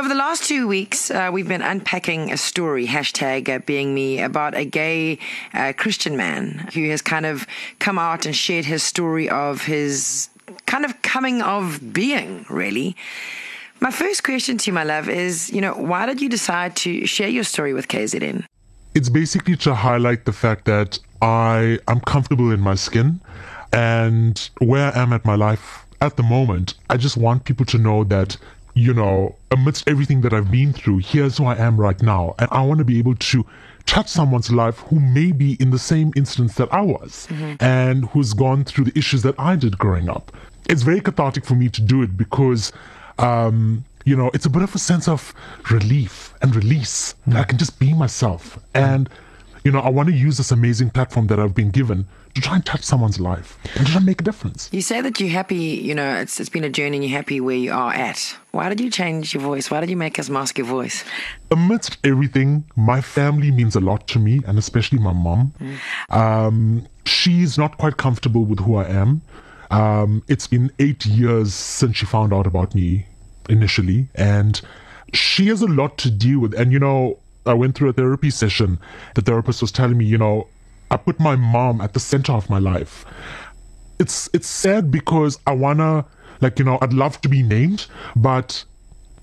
[0.00, 4.18] Over the last two weeks, uh, we've been unpacking a story, hashtag uh, being me,
[4.18, 5.18] about a gay
[5.52, 7.46] uh, Christian man who has kind of
[7.80, 10.30] come out and shared his story of his
[10.64, 12.96] kind of coming of being, really.
[13.80, 17.04] My first question to you, my love, is you know, why did you decide to
[17.04, 18.46] share your story with KZN?
[18.94, 23.20] It's basically to highlight the fact that I am comfortable in my skin
[23.74, 26.72] and where I am at my life at the moment.
[26.88, 28.38] I just want people to know that
[28.74, 32.34] you know, amidst everything that I've been through, here's who I am right now.
[32.38, 33.44] And I want to be able to
[33.86, 37.62] touch someone's life who may be in the same instance that I was mm-hmm.
[37.62, 40.32] and who's gone through the issues that I did growing up.
[40.68, 42.72] It's very cathartic for me to do it because,
[43.18, 45.34] um, you know, it's a bit of a sense of
[45.70, 47.14] relief and release.
[47.26, 47.38] Mm-hmm.
[47.38, 48.58] I can just be myself.
[48.74, 49.08] And,
[49.64, 52.56] you know, I want to use this amazing platform that I've been given to try
[52.56, 54.68] and touch someone's life and to try and make a difference.
[54.72, 57.40] You say that you're happy, you know, it's, it's been a journey and you're happy
[57.40, 58.36] where you are at.
[58.52, 59.70] Why did you change your voice?
[59.70, 61.04] Why did you make us mask your voice?
[61.50, 65.52] Amidst everything, my family means a lot to me and especially my mom.
[65.60, 66.16] Mm.
[66.16, 69.22] Um, she's not quite comfortable with who I am.
[69.70, 73.06] Um, it's been eight years since she found out about me
[73.48, 74.60] initially and
[75.12, 76.54] she has a lot to deal with.
[76.54, 78.78] And, you know, I went through a therapy session.
[79.14, 80.46] The therapist was telling me, you know,
[80.90, 83.04] I put my mom at the center of my life.
[83.98, 86.04] It's it's sad because I wanna
[86.40, 88.64] like you know I'd love to be named, but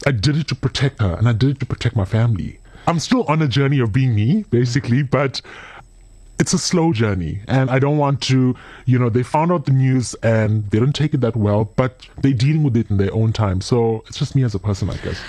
[0.05, 2.59] I did it to protect her and I did it to protect my family.
[2.87, 5.41] I'm still on a journey of being me, basically, but
[6.39, 9.71] it's a slow journey and I don't want to, you know, they found out the
[9.71, 13.13] news and they didn't take it that well, but they're dealing with it in their
[13.13, 13.59] own time.
[13.59, 15.19] So it's just me as a person, I guess.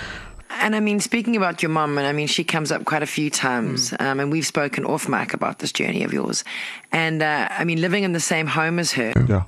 [0.59, 3.07] And I mean, speaking about your mum, and I mean, she comes up quite a
[3.07, 4.01] few times, mm.
[4.01, 6.43] um, and we've spoken off mic about this journey of yours.
[6.91, 9.13] And uh, I mean, living in the same home as her.
[9.27, 9.43] Yeah.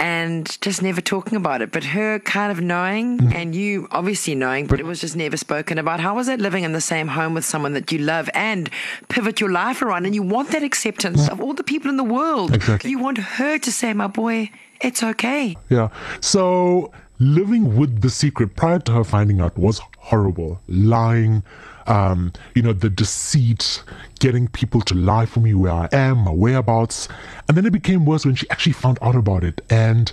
[0.00, 3.34] And just never talking about it, but her kind of knowing, mm.
[3.34, 5.98] and you obviously knowing, but it was just never spoken about.
[5.98, 8.70] How was it living in the same home with someone that you love and
[9.08, 11.32] pivot your life around, and you want that acceptance yeah.
[11.32, 12.54] of all the people in the world?
[12.54, 12.90] Exactly.
[12.90, 15.88] You want her to say, "My boy, it's okay." Yeah.
[16.20, 20.60] So living with the secret prior to her finding out was horrible.
[20.68, 21.42] Lying,
[21.86, 23.82] um, you know, the deceit,
[24.20, 27.08] getting people to lie for me where I am, my whereabouts.
[27.46, 29.60] And then it became worse when she actually found out about it.
[29.70, 30.12] And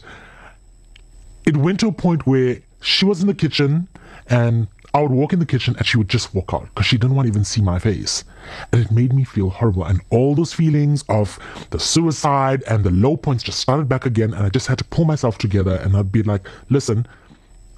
[1.46, 3.88] it went to a point where she was in the kitchen
[4.28, 6.98] and I would walk in the kitchen and she would just walk out because she
[6.98, 8.24] didn't want to even see my face.
[8.72, 9.84] And it made me feel horrible.
[9.84, 11.38] And all those feelings of
[11.72, 14.34] the suicide and the low points just started back again.
[14.34, 17.06] And I just had to pull myself together and I'd be like, listen,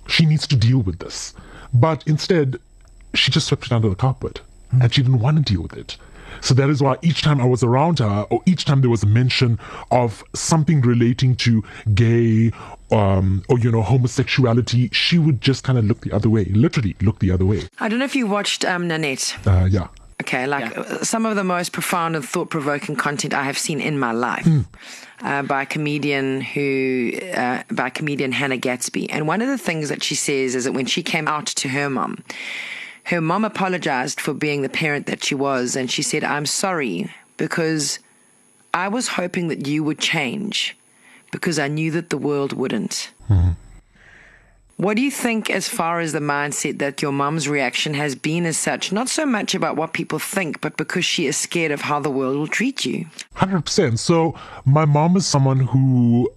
[0.07, 1.33] she needs to deal with this.
[1.79, 2.59] But instead,
[3.13, 4.41] she just swept it under the carpet
[4.73, 4.81] mm.
[4.81, 5.97] and she didn't want to deal with it.
[6.41, 9.03] So that is why each time I was around her, or each time there was
[9.03, 9.59] a mention
[9.91, 12.51] of something relating to gay
[12.91, 16.95] um, or you know homosexuality, she would just kind of look the other way, literally
[17.01, 17.67] look the other way.
[17.79, 19.37] I don't know if you watched um, Nanette.
[19.45, 19.87] Uh, yeah.
[20.21, 20.81] Okay, like yeah.
[20.81, 24.11] Uh, some of the most profound and thought provoking content I have seen in my
[24.11, 24.45] life.
[24.45, 24.65] Mm.
[25.19, 29.09] Uh, by a comedian who, uh, by comedian Hannah Gadsby.
[29.09, 31.69] And one of the things that she says is that when she came out to
[31.69, 32.23] her mom,
[33.05, 35.75] her mom apologized for being the parent that she was.
[35.75, 37.97] And she said, I'm sorry because
[38.73, 40.77] I was hoping that you would change
[41.31, 43.09] because I knew that the world wouldn't.
[43.29, 43.51] Mm-hmm.
[44.77, 48.45] What do you think, as far as the mindset that your mum's reaction has been
[48.45, 48.91] as such?
[48.91, 52.11] Not so much about what people think, but because she is scared of how the
[52.11, 53.07] world will treat you.
[53.37, 53.97] 100%.
[53.97, 54.35] So,
[54.65, 56.31] my mom is someone who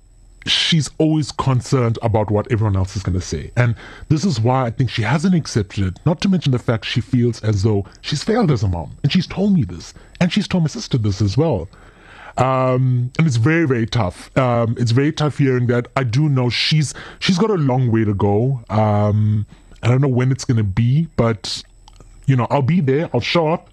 [0.46, 3.50] she's always concerned about what everyone else is going to say.
[3.58, 3.74] And
[4.08, 7.02] this is why I think she hasn't accepted it, not to mention the fact she
[7.02, 8.96] feels as though she's failed as a mom.
[9.02, 9.92] And she's told me this.
[10.18, 11.68] And she's told my sister this as well.
[12.36, 14.36] Um, and it's very, very tough.
[14.36, 15.88] Um, it's very tough hearing that.
[15.96, 18.62] I do know she's she's got a long way to go.
[18.70, 19.46] Um,
[19.82, 21.62] I don't know when it's gonna be, but
[22.26, 23.10] you know, I'll be there.
[23.12, 23.70] I'll show up.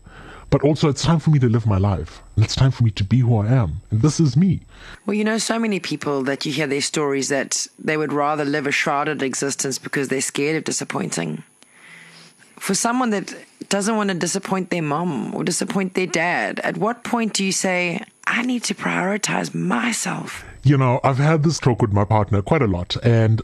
[0.49, 2.21] But also, it's time for me to live my life.
[2.37, 3.81] It's time for me to be who I am.
[3.91, 4.61] And this is me.
[5.05, 8.45] Well, you know, so many people that you hear their stories that they would rather
[8.45, 11.43] live a shrouded existence because they're scared of disappointing.
[12.57, 13.35] For someone that
[13.67, 17.51] doesn't want to disappoint their mom or disappoint their dad, at what point do you
[17.51, 18.03] say,
[18.37, 20.45] I need to prioritize myself.
[20.61, 23.41] You know, I've had this talk with my partner quite a lot, and,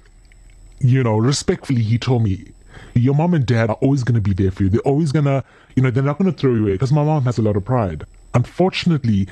[0.81, 2.51] you know, respectfully, he told me,
[2.94, 4.69] your mom and dad are always going to be there for you.
[4.69, 5.44] They're always going to,
[5.75, 7.56] you know, they're not going to throw you away because my mom has a lot
[7.56, 8.06] of pride.
[8.36, 9.28] Unfortunately,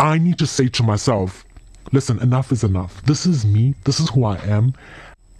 [0.00, 1.44] I need to say to myself,
[1.92, 3.02] listen, enough is enough.
[3.02, 3.74] This is me.
[3.84, 4.72] This is who I am.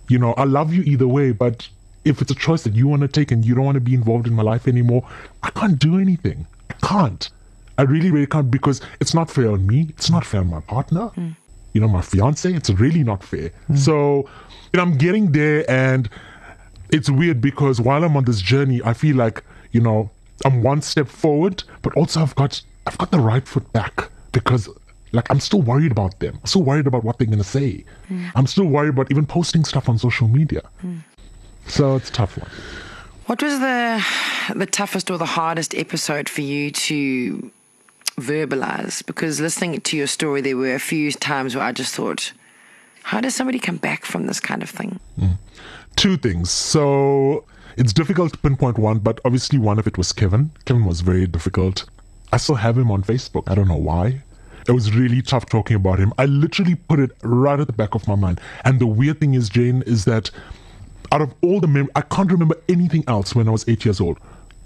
[0.07, 1.67] You know, I love you either way, but
[2.05, 3.95] if it's a choice that you want to take and you don't want to be
[3.95, 5.09] involved in my life anymore,
[5.43, 6.47] I can't do anything.
[6.69, 7.31] I can't.
[7.79, 9.87] I really, really can't because it's not fair on me.
[9.91, 11.11] It's not fair on my partner.
[11.17, 11.37] Mm.
[11.73, 12.53] You know, my fiance.
[12.53, 13.51] It's really not fair.
[13.69, 13.79] Mm.
[13.79, 14.29] So,
[14.73, 16.09] you know, I'm getting there and
[16.91, 19.43] it's weird because while I'm on this journey, I feel like,
[19.73, 20.11] you know,
[20.45, 24.69] I'm one step forward, but also I've got I've got the right foot back because
[25.13, 26.39] like I'm still worried about them.
[26.41, 27.85] I'm still worried about what they're gonna say.
[28.11, 28.31] Mm.
[28.35, 30.63] I'm still worried about even posting stuff on social media.
[30.85, 31.01] Mm.
[31.67, 32.51] So it's a tough one.
[33.27, 34.05] What was the
[34.55, 37.51] the toughest or the hardest episode for you to
[38.17, 39.05] verbalize?
[39.05, 42.33] Because listening to your story, there were a few times where I just thought,
[43.03, 44.99] how does somebody come back from this kind of thing?
[45.19, 45.37] Mm.
[45.97, 46.51] Two things.
[46.51, 47.45] So
[47.77, 50.51] it's difficult to pinpoint one, but obviously one of it was Kevin.
[50.65, 51.85] Kevin was very difficult.
[52.33, 53.45] I still have him on Facebook.
[53.47, 54.23] I don't know why.
[54.67, 56.13] It was really tough talking about him.
[56.17, 58.41] I literally put it right at the back of my mind.
[58.65, 60.31] And the weird thing is, Jane, is that
[61.13, 64.01] out of all the mem- I can't remember anything else when I was eight years
[64.01, 64.19] old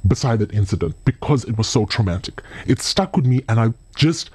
[0.07, 2.43] beside that incident because it was so traumatic.
[2.67, 4.31] It stuck with me, and I just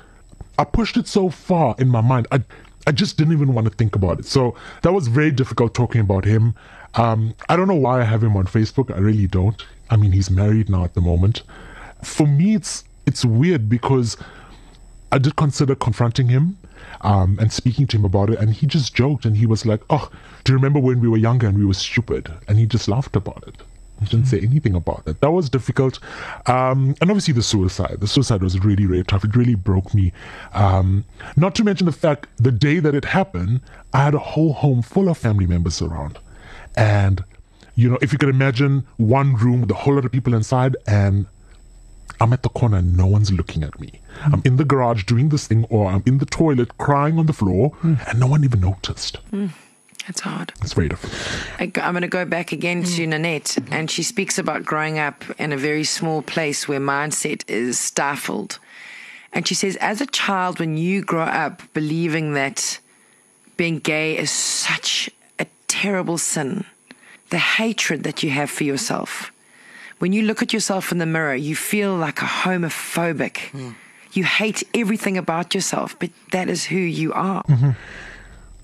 [0.60, 2.27] I pushed it so far in my mind.
[2.31, 2.42] I
[2.86, 4.25] I just didn't even want to think about it.
[4.25, 6.54] So that was very difficult talking about him.
[6.95, 8.94] Um, I don't know why I have him on Facebook.
[8.94, 9.65] I really don't.
[9.89, 11.44] I mean, he's married now at the moment.
[12.04, 14.18] For me, it's it's weird because
[15.12, 16.57] I did consider confronting him
[17.01, 19.81] um, and speaking to him about it, and he just joked and he was like,
[19.89, 20.10] "Oh,
[20.44, 23.15] do you remember when we were younger and we were stupid?" And he just laughed
[23.15, 23.56] about it.
[24.09, 25.19] Didn't say anything about it.
[25.21, 26.00] That was difficult.
[26.45, 27.97] Um, and obviously, the suicide.
[28.00, 29.23] The suicide was really, really tough.
[29.23, 30.13] It really broke me.
[30.53, 31.05] Um,
[31.35, 33.61] not to mention the fact the day that it happened,
[33.94, 36.19] I had a whole home full of family members around.
[36.75, 37.23] And,
[37.75, 40.75] you know, if you could imagine one room with a whole lot of people inside,
[40.88, 41.25] and
[42.19, 44.00] I'm at the corner and no one's looking at me.
[44.21, 44.33] Mm.
[44.33, 47.33] I'm in the garage doing this thing, or I'm in the toilet crying on the
[47.33, 48.00] floor, mm.
[48.09, 49.17] and no one even noticed.
[49.31, 49.50] Mm.
[50.07, 50.53] It's hard.
[50.61, 51.13] It's very difficult.
[51.59, 55.23] I, am going to go back again to Nanette, and she speaks about growing up
[55.39, 58.59] in a very small place where mindset is stifled.
[59.31, 62.79] And she says, as a child, when you grow up believing that
[63.55, 65.09] being gay is such
[65.39, 66.65] a terrible sin,
[67.29, 69.31] the hatred that you have for yourself,
[70.00, 73.51] when you look at yourself in the mirror, you feel like a homophobic.
[73.51, 73.75] Mm.
[74.11, 77.44] You hate everything about yourself, but that is who you are.
[77.44, 77.71] Mm-hmm.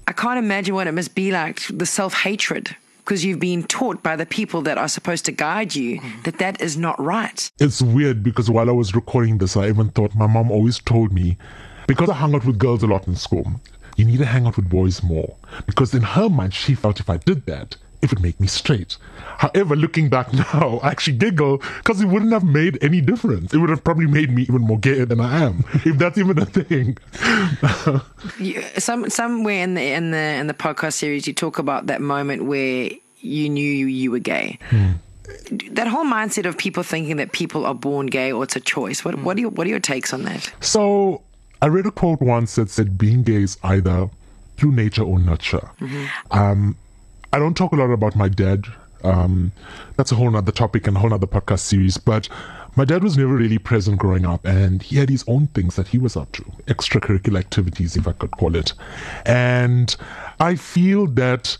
[0.10, 4.02] I can't imagine what it must be like the self hatred because you've been taught
[4.02, 7.52] by the people that are supposed to guide you that that is not right.
[7.60, 11.14] It's weird because while I was recording this, I even thought my mom always told
[11.14, 11.38] me
[11.86, 13.62] because I hung out with girls a lot in school,
[13.98, 15.36] you need to hang out with boys more.
[15.68, 18.98] Because in her mind, she felt if I did that, it would make me straight.
[19.40, 23.54] However, looking back now, I actually giggle because it wouldn't have made any difference.
[23.54, 26.38] It would have probably made me even more gay than I am, if that's even
[26.40, 26.98] a thing.
[28.40, 32.02] you, some somewhere in the in the in the podcast series, you talk about that
[32.02, 34.58] moment where you knew you were gay.
[34.70, 34.92] Hmm.
[35.72, 39.06] That whole mindset of people thinking that people are born gay or it's a choice.
[39.06, 40.52] What what are your, what are your takes on that?
[40.60, 41.22] So
[41.62, 44.10] I read a quote once that said, "Being gay is either
[44.58, 46.38] through nature or nurture." Mm-hmm.
[46.38, 46.78] Um,
[47.32, 48.66] I don't talk a lot about my dad.
[49.04, 49.52] Um,
[49.96, 51.98] that's a whole other topic and a whole other podcast series.
[51.98, 52.28] But
[52.76, 55.88] my dad was never really present growing up, and he had his own things that
[55.90, 58.74] he was up to, extracurricular activities, if I could call it.
[59.26, 59.96] And
[60.40, 61.58] I feel that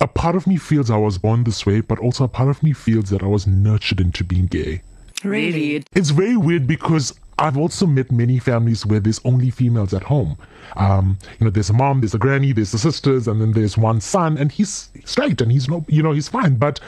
[0.00, 2.62] a part of me feels I was born this way, but also a part of
[2.62, 4.82] me feels that I was nurtured into being gay.
[5.22, 5.84] Really?
[5.94, 10.36] It's very weird because I've also met many families where there's only females at home.
[10.76, 13.76] Um, you know, there's a mom, there's a granny, there's the sisters, and then there's
[13.76, 16.54] one son, and he's straight and he's no, you know, he's fine.
[16.56, 16.80] But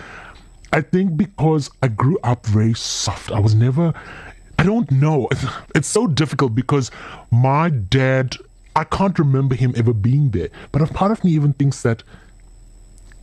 [0.72, 3.92] I think because I grew up very soft, I was never.
[4.58, 5.28] I don't know.
[5.74, 6.90] It's so difficult because
[7.30, 8.36] my dad,
[8.74, 10.48] I can't remember him ever being there.
[10.72, 12.02] But a part of me even thinks that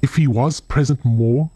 [0.03, 1.49] if he was present more,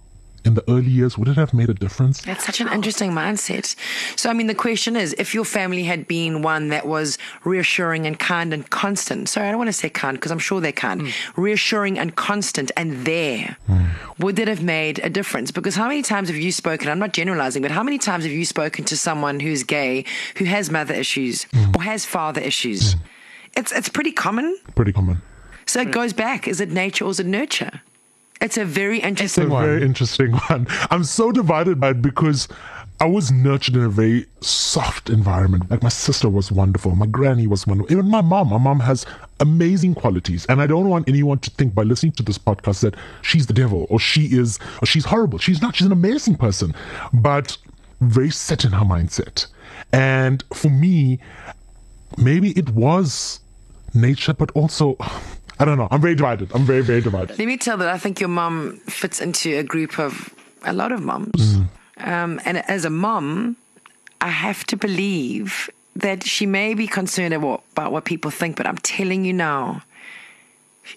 [0.47, 2.21] in the early years, would it have made a difference?
[2.21, 3.75] That's such an interesting mindset.
[4.15, 8.07] So, I mean, the question is if your family had been one that was reassuring
[8.07, 10.71] and kind and constant, sorry, I don't want to say kind because I'm sure they
[10.71, 11.13] can, mm.
[11.35, 13.89] reassuring and constant and there, mm.
[14.19, 15.51] would that have made a difference?
[15.51, 18.33] Because how many times have you spoken, I'm not generalizing, but how many times have
[18.33, 20.05] you spoken to someone who's gay,
[20.37, 21.75] who has mother issues mm.
[21.75, 22.93] or has father issues?
[22.93, 22.99] Hmm.
[23.57, 24.57] It's, it's pretty common.
[24.75, 25.21] Pretty common.
[25.65, 26.47] So it goes back.
[26.47, 27.81] Is it nature or is it nurture?
[28.41, 29.49] It's a very interesting one.
[29.49, 29.65] it's a one.
[29.65, 30.67] very interesting one.
[30.91, 32.47] I'm so divided by it because
[32.99, 35.69] I was nurtured in a very soft environment.
[35.69, 38.49] Like my sister was wonderful, my granny was wonderful, even my mom.
[38.49, 39.05] My mom has
[39.39, 42.95] amazing qualities, and I don't want anyone to think by listening to this podcast that
[43.21, 45.37] she's the devil or she is or she's horrible.
[45.37, 45.75] She's not.
[45.75, 46.73] She's an amazing person,
[47.13, 47.57] but
[48.01, 49.45] very set in her mindset.
[49.93, 51.19] And for me,
[52.17, 53.39] maybe it was
[53.93, 54.97] nature, but also
[55.59, 55.87] I don't know.
[55.89, 56.51] I'm very divided.
[56.53, 57.39] I'm very, very divided.
[57.39, 60.33] Let me tell that I think your mom fits into a group of
[60.63, 61.55] a lot of moms.
[61.55, 61.67] Mm.
[61.99, 63.57] Um, and as a mom,
[64.21, 68.77] I have to believe that she may be concerned about, what people think, but I'm
[68.77, 69.81] telling you now,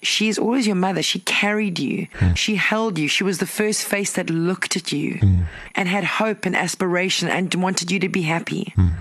[0.02, 1.02] she's always your mother.
[1.02, 2.06] She carried you.
[2.18, 2.36] Mm.
[2.36, 3.08] She held you.
[3.08, 5.44] She was the first face that looked at you mm.
[5.74, 8.74] and had hope and aspiration and wanted you to be happy.
[8.76, 8.92] Mm.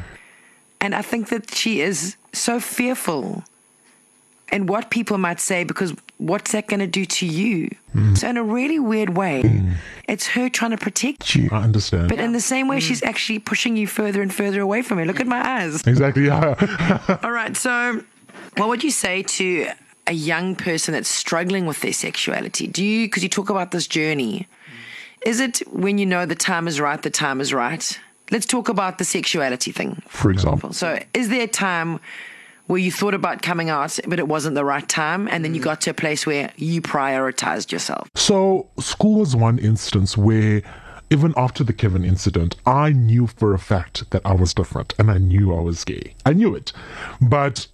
[0.81, 3.43] And I think that she is so fearful
[4.51, 7.69] and what people might say because what's that going to do to you?
[7.95, 8.17] Mm.
[8.17, 9.73] So in a really weird way, mm.
[10.07, 11.49] it's her trying to protect you.
[11.51, 12.09] I understand.
[12.09, 12.81] But in the same way, mm.
[12.81, 15.05] she's actually pushing you further and further away from her.
[15.05, 15.85] Look at my eyes.
[15.87, 16.25] Exactly.
[16.25, 17.19] Yeah.
[17.23, 17.55] All right.
[17.55, 18.03] So,
[18.57, 19.69] what would you say to
[20.07, 22.67] a young person that's struggling with their sexuality?
[22.67, 24.47] Do you, because you talk about this journey,
[25.25, 27.99] is it when you know the time is right, the time is right?
[28.31, 30.01] Let's talk about the sexuality thing.
[30.07, 30.73] For example.
[30.73, 31.99] So, is there a time
[32.69, 35.59] where you thought about coming out, but it wasn't the right time, and then you
[35.59, 35.63] mm.
[35.63, 38.07] got to a place where you prioritized yourself?
[38.15, 40.61] So, school was one instance where
[41.09, 45.09] even after the Kevin incident, I knew for a fact that I was different and
[45.09, 46.13] I knew I was gay.
[46.27, 46.71] I knew it.
[47.19, 47.65] But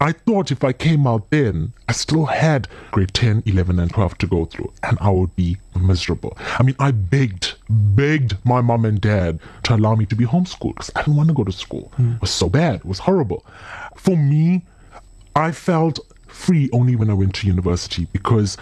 [0.00, 4.18] I thought if I came out then, I still had grade 10, 11, and 12
[4.18, 6.36] to go through, and I would be miserable.
[6.58, 10.74] I mean, I begged, begged my mom and dad to allow me to be homeschooled
[10.74, 11.92] because I didn't want to go to school.
[11.98, 12.16] Mm.
[12.16, 13.44] It was so bad, it was horrible.
[13.96, 14.62] For me,
[15.36, 18.56] I felt free only when I went to university because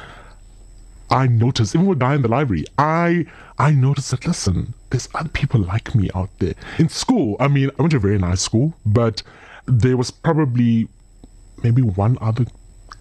[1.10, 3.26] I noticed, even when I in the library, I
[3.58, 6.54] I noticed that listen, there's other people like me out there.
[6.78, 9.22] In school, I mean, I went to a very nice school, but
[9.66, 10.88] there was probably
[11.62, 12.46] maybe one other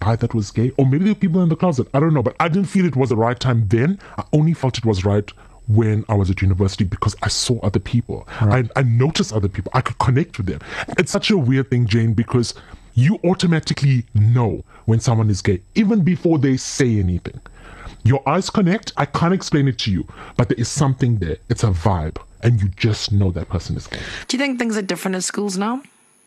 [0.00, 1.86] guy that was gay, or maybe there were people in the closet.
[1.94, 3.98] I don't know, but I didn't feel it was the right time then.
[4.18, 5.30] I only felt it was right
[5.68, 8.26] when I was at university because I saw other people.
[8.40, 8.68] Right.
[8.76, 9.70] I, I noticed other people.
[9.74, 10.60] I could connect with them.
[10.98, 12.54] It's such a weird thing, Jane, because
[12.94, 17.40] you automatically know when someone is gay, even before they say anything.
[18.04, 18.92] Your eyes connect.
[18.96, 21.36] I can't explain it to you, but there is something there.
[21.48, 24.00] It's a vibe, and you just know that person is gay.
[24.26, 25.82] Do you think things are different at schools now?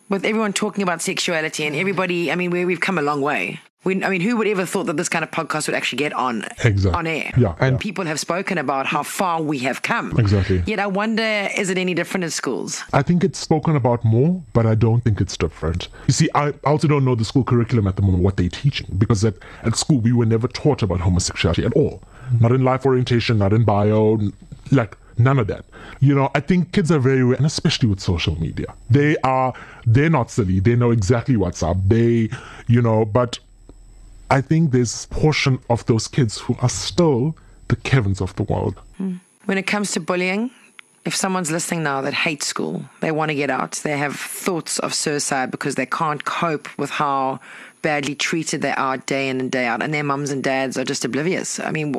[0.10, 3.60] With everyone talking about sexuality and everybody, I mean, we, we've come a long way.
[3.84, 6.12] We, I mean, who would ever thought that this kind of podcast would actually get
[6.14, 6.98] on exactly.
[6.98, 7.32] on air?
[7.38, 7.78] Yeah, and yeah.
[7.78, 10.18] people have spoken about how far we have come.
[10.18, 10.64] Exactly.
[10.66, 12.84] Yet I wonder, is it any different in schools?
[12.94, 15.88] I think it's spoken about more, but I don't think it's different.
[16.08, 18.88] You see, I also don't know the school curriculum at the moment, what they're teaching,
[18.98, 22.02] because at, at school we were never taught about homosexuality at all.
[22.26, 22.38] Mm-hmm.
[22.40, 24.20] Not in life orientation, not in bio,
[24.72, 25.66] like None of that.
[26.00, 29.54] You know, I think kids are very, and especially with social media, they are,
[29.86, 30.60] they're not silly.
[30.60, 31.78] They know exactly what's up.
[31.88, 32.30] They,
[32.68, 33.40] you know, but
[34.30, 37.36] I think there's a portion of those kids who are still
[37.68, 38.80] the Kevins of the world.
[38.98, 39.16] Hmm.
[39.46, 40.52] When it comes to bullying,
[41.06, 44.80] if someone's listening now that hates school, they want to get out, they have thoughts
[44.80, 47.40] of suicide because they can't cope with how
[47.86, 50.84] badly treated they are day in and day out, and their mums and dads are
[50.84, 51.60] just oblivious.
[51.60, 51.96] I mean,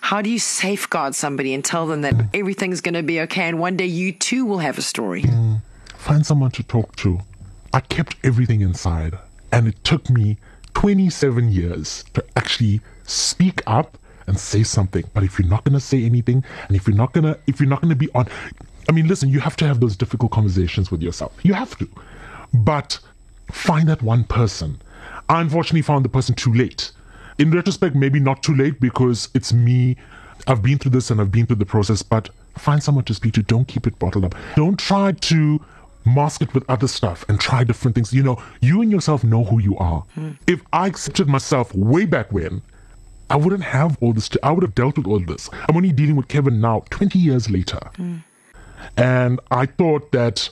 [0.00, 3.58] how do you safeguard somebody and tell them that everything's going to be okay, and
[3.58, 5.22] one day you too will have a story?
[5.22, 5.60] Mm.
[5.96, 7.18] Find someone to talk to.
[7.72, 9.18] I kept everything inside,
[9.50, 10.36] and it took me
[10.74, 13.98] 27 years to actually speak up
[14.28, 15.02] and say something.
[15.14, 17.58] But if you're not going to say anything, and if you're not going to, if
[17.58, 18.28] you're not going to be on,
[18.88, 21.36] I mean, listen, you have to have those difficult conversations with yourself.
[21.42, 21.88] You have to.
[22.52, 23.00] But
[23.50, 24.78] find that one person
[25.28, 26.92] I unfortunately found the person too late.
[27.38, 29.96] In retrospect, maybe not too late because it's me.
[30.46, 33.34] I've been through this and I've been through the process, but find someone to speak
[33.34, 33.42] to.
[33.42, 34.34] Don't keep it bottled up.
[34.56, 35.60] Don't try to
[36.04, 38.12] mask it with other stuff and try different things.
[38.12, 40.04] You know, you and yourself know who you are.
[40.16, 40.36] Mm.
[40.46, 42.62] If I accepted myself way back when,
[43.30, 44.30] I wouldn't have all this.
[44.42, 45.48] I would have dealt with all this.
[45.68, 47.80] I'm only dealing with Kevin now, 20 years later.
[47.96, 48.22] Mm.
[48.96, 50.50] And I thought that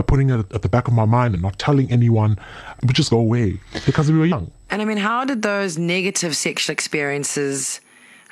[0.00, 2.38] putting it at the back of my mind and not telling anyone,
[2.82, 4.50] it would just go away because we were young.
[4.70, 7.80] And I mean, how did those negative sexual experiences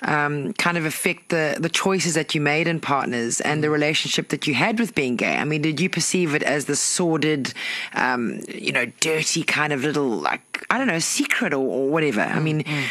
[0.03, 4.29] um, kind of affect the, the choices that you made in partners and the relationship
[4.31, 5.37] that you had with being gay?
[5.37, 7.53] I mean, did you perceive it as the sordid,
[7.95, 12.23] um, you know, dirty kind of little, like, I don't know, secret or, or whatever?
[12.23, 12.85] I mean, mm.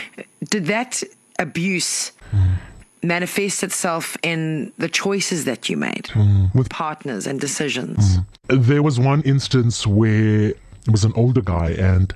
[0.50, 1.02] did that
[1.40, 2.12] abuse.
[2.32, 2.58] Mm
[3.02, 6.54] manifests itself in the choices that you made mm.
[6.54, 8.18] with partners and decisions.
[8.18, 8.26] Mm.
[8.50, 12.14] There was one instance where it was an older guy and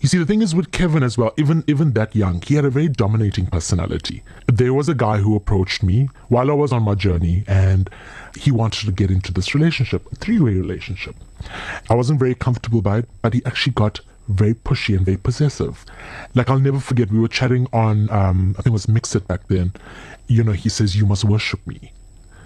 [0.00, 2.64] you see the thing is with Kevin as well even even that young he had
[2.64, 6.82] a very dominating personality there was a guy who approached me while I was on
[6.82, 7.88] my journey and
[8.36, 11.14] he wanted to get into this relationship a three-way relationship
[11.88, 15.84] I wasn't very comfortable by it but he actually got very pushy and very possessive.
[16.34, 19.48] Like I'll never forget, we were chatting on, um, I think it was MXit back
[19.48, 19.72] then,
[20.28, 21.92] you know, he says, you must worship me.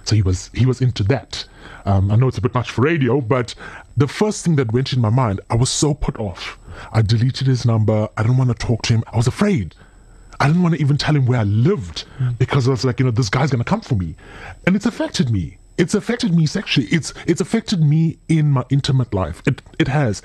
[0.04, 1.44] So he was he was into that.
[1.86, 3.54] Um, I know it's a bit much for radio, but
[3.96, 6.58] the first thing that went in my mind, I was so put off.
[6.92, 8.08] I deleted his number.
[8.16, 9.04] I didn't want to talk to him.
[9.12, 9.74] I was afraid.
[10.40, 12.36] I didn't want to even tell him where I lived mm.
[12.38, 14.14] because I was like, you know, this guy's gonna come for me,
[14.66, 15.58] and it's affected me.
[15.76, 16.88] It's affected me sexually.
[16.88, 19.42] It's it's affected me in my intimate life.
[19.46, 20.22] It it has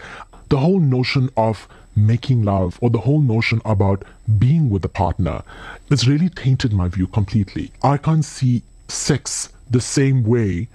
[0.50, 4.04] the whole notion of making love or the whole notion about
[4.38, 5.44] being with a partner
[5.92, 7.72] it's really tainted my view completely.
[7.82, 10.68] I can't see sex the same way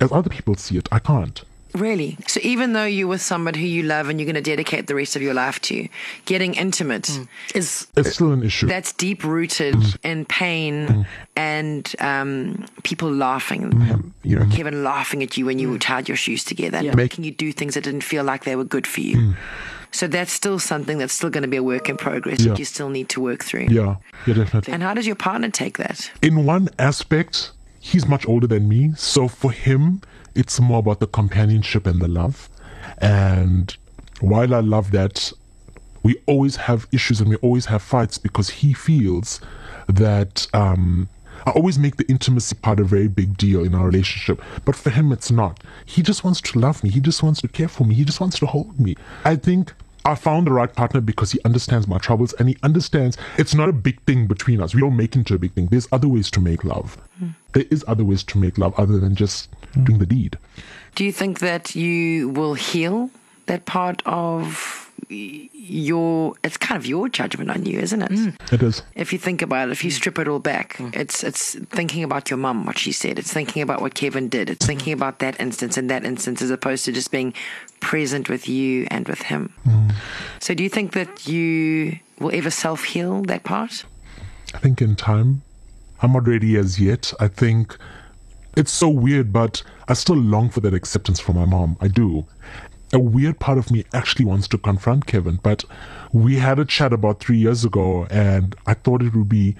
[0.00, 0.88] as other people see it.
[0.92, 1.42] I can't.
[1.74, 2.16] Really?
[2.28, 4.94] So even though you're with somebody who you love and you're going to dedicate the
[4.94, 5.88] rest of your life to,
[6.24, 7.26] getting intimate mm.
[7.52, 8.68] is it's still an issue.
[8.68, 9.96] That's deep rooted mm.
[10.04, 11.06] in pain mm.
[11.34, 13.72] and um, people laughing.
[13.72, 14.12] Mm.
[14.22, 15.80] You know, Kevin laughing at you when you mm.
[15.80, 16.94] tied your shoes together, yeah.
[16.94, 19.16] making you do things that didn't feel like they were good for you.
[19.16, 19.36] Mm.
[19.90, 22.50] So that's still something that's still going to be a work in progress yeah.
[22.50, 23.66] that you still need to work through.
[23.70, 24.72] Yeah, yeah, definitely.
[24.74, 26.10] And how does your partner take that?
[26.20, 27.52] In one aspect,
[27.84, 30.00] he's much older than me, so for him
[30.34, 32.48] it's more about the companionship and the love.
[32.96, 33.76] And
[34.20, 35.30] while I love that,
[36.02, 39.38] we always have issues and we always have fights because he feels
[39.86, 41.10] that um,
[41.46, 44.40] I always make the intimacy part a very big deal in our relationship.
[44.64, 45.62] But for him, it's not.
[45.84, 46.88] He just wants to love me.
[46.88, 47.94] He just wants to care for me.
[47.94, 48.96] He just wants to hold me.
[49.26, 53.16] I think I found the right partner because he understands my troubles and he understands
[53.38, 54.74] it's not a big thing between us.
[54.74, 55.66] We don't make into a big thing.
[55.66, 56.98] There's other ways to make love.
[57.22, 57.34] Mm.
[57.52, 59.84] There is other ways to make love other than just mm.
[59.84, 60.38] doing the deed.
[60.94, 63.10] Do you think that you will heal
[63.46, 68.10] that part of your it's kind of your judgment on you, isn't it?
[68.10, 68.52] Mm.
[68.52, 68.82] It is.
[68.94, 70.94] If you think about it, if you strip it all back, mm.
[70.94, 73.18] it's it's thinking about your mum, what she said.
[73.18, 74.50] It's thinking about what Kevin did.
[74.50, 77.34] It's thinking about that instance and that instance, as opposed to just being
[77.80, 79.52] present with you and with him.
[79.66, 79.94] Mm.
[80.40, 83.84] So, do you think that you will ever self heal that part?
[84.54, 85.42] I think in time.
[86.02, 87.14] I'm not ready as yet.
[87.18, 87.78] I think
[88.56, 91.78] it's so weird, but I still long for that acceptance from my mom.
[91.80, 92.26] I do
[92.94, 95.64] a weird part of me actually wants to confront Kevin, but
[96.12, 99.56] we had a chat about three years ago, and I thought it would be,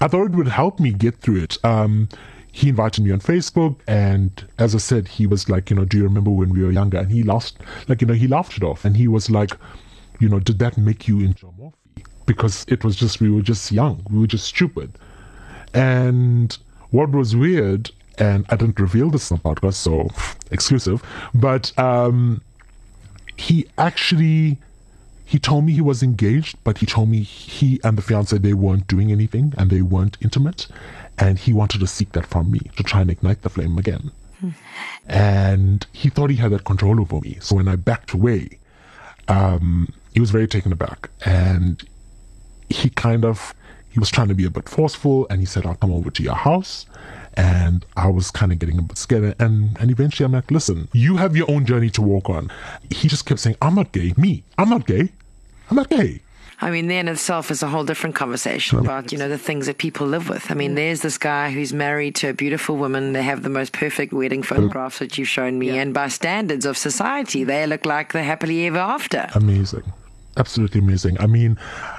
[0.00, 1.64] I thought it would help me get through it.
[1.64, 2.08] Um,
[2.52, 5.98] he invited me on Facebook, and as I said, he was like, you know, do
[5.98, 6.98] you remember when we were younger?
[6.98, 9.50] And he laughed, like, you know, he laughed it off, and he was like,
[10.20, 12.06] you know, did that make you into a moffie?
[12.24, 14.92] Because it was just, we were just young, we were just stupid.
[15.74, 16.56] And
[16.90, 20.08] what was weird and I didn't reveal this on the podcast, so
[20.50, 21.02] exclusive.
[21.34, 22.40] But um,
[23.36, 24.58] he actually
[25.24, 28.52] he told me he was engaged, but he told me he and the fiance they
[28.54, 30.68] weren't doing anything and they weren't intimate,
[31.18, 34.12] and he wanted to seek that from me to try and ignite the flame again.
[35.08, 37.38] And he thought he had that control over me.
[37.40, 38.58] So when I backed away,
[39.28, 41.82] um, he was very taken aback, and
[42.70, 43.52] he kind of
[43.90, 46.22] he was trying to be a bit forceful, and he said, "I'll come over to
[46.22, 46.86] your house."
[47.36, 49.34] And I was kind of getting a bit scared.
[49.38, 52.50] And and eventually, I'm like, listen, you have your own journey to walk on.
[52.90, 54.14] He just kept saying, I'm not gay.
[54.16, 55.10] Me, I'm not gay.
[55.70, 56.20] I'm not gay.
[56.58, 59.76] I mean, then itself is a whole different conversation about, you know, the things that
[59.76, 60.50] people live with.
[60.50, 63.12] I mean, there's this guy who's married to a beautiful woman.
[63.12, 65.66] They have the most perfect wedding photographs that you've shown me.
[65.66, 65.82] Yeah.
[65.82, 69.28] And by standards of society, they look like they're happily ever after.
[69.34, 69.92] Amazing
[70.36, 71.18] absolutely amazing.
[71.20, 71.58] I mean,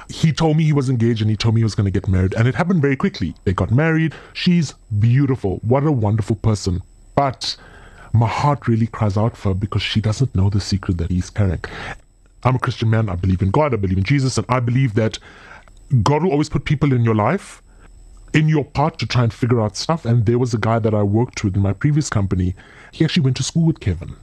[0.09, 2.07] he told me he was engaged and he told me he was going to get
[2.07, 3.35] married, and it happened very quickly.
[3.43, 4.13] They got married.
[4.33, 5.59] She's beautiful.
[5.63, 6.81] What a wonderful person.
[7.15, 7.55] But
[8.13, 11.29] my heart really cries out for her because she doesn't know the secret that he's
[11.29, 11.63] carrying.
[12.43, 13.09] I'm a Christian man.
[13.09, 13.73] I believe in God.
[13.73, 14.37] I believe in Jesus.
[14.37, 15.19] And I believe that
[16.03, 17.61] God will always put people in your life,
[18.33, 20.05] in your part, to try and figure out stuff.
[20.05, 22.55] And there was a guy that I worked with in my previous company.
[22.91, 24.15] He actually went to school with Kevin.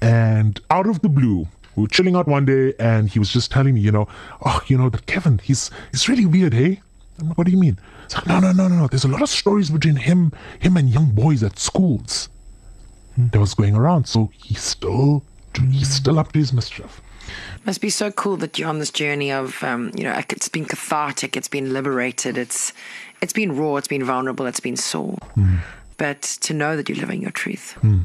[0.00, 3.50] And out of the blue, we were chilling out one day and he was just
[3.50, 4.08] telling me, you know,
[4.44, 6.80] oh, you know, that Kevin, he's he's really weird, hey?
[7.18, 7.78] I'm like, what do you mean?
[8.04, 8.86] It's like, no, no, no, no, no.
[8.88, 12.28] There's a lot of stories between him, him and young boys at schools
[13.14, 13.28] hmm.
[13.28, 14.06] that was going around.
[14.08, 15.22] So he's still
[15.70, 17.00] he's still up to his mischief.
[17.64, 20.66] Must be so cool that you're on this journey of, um, you know, it's been
[20.66, 22.72] cathartic, it's been liberated, it's
[23.22, 25.16] it's been raw, it's been vulnerable, it's been sore.
[25.36, 25.60] Mm.
[25.96, 27.78] But to know that you're living your truth.
[27.82, 28.04] Mm.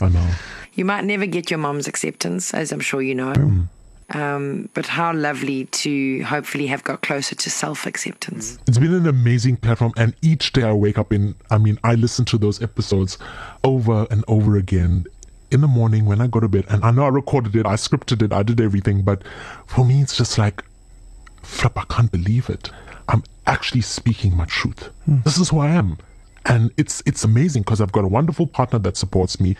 [0.00, 0.30] I know.
[0.74, 3.32] You might never get your mom's acceptance, as I'm sure you know.
[3.32, 3.68] Mm.
[4.10, 8.58] Um, but how lovely to hopefully have got closer to self acceptance.
[8.66, 11.94] It's been an amazing platform, and each day I wake up in, I mean, I
[11.94, 13.16] listen to those episodes
[13.62, 15.06] over and over again
[15.50, 16.66] in the morning when I go to bed.
[16.68, 19.22] And I know I recorded it, I scripted it, I did everything, but
[19.66, 20.62] for me, it's just like,
[21.42, 22.70] flip, I can't believe it.
[23.08, 24.90] I'm actually speaking my truth.
[25.08, 25.24] Mm.
[25.24, 25.98] This is who I am.
[26.46, 29.56] And it's it's amazing because I've got a wonderful partner that supports me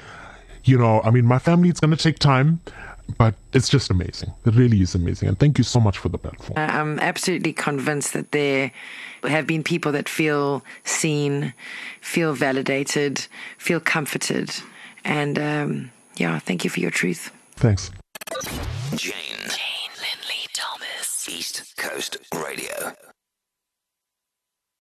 [0.64, 2.60] you know, I mean, my family, it's going to take time,
[3.18, 4.32] but it's just amazing.
[4.46, 5.28] It really is amazing.
[5.28, 6.54] And thank you so much for the platform.
[6.56, 8.72] I'm absolutely convinced that there
[9.22, 11.54] have been people that feel seen,
[12.00, 13.26] feel validated,
[13.58, 14.54] feel comforted.
[15.04, 17.30] And um, yeah, thank you for your truth.
[17.56, 17.90] Thanks.
[18.96, 19.12] Jane.
[19.42, 21.28] Jane Linley Thomas.
[21.28, 22.94] East Coast Radio.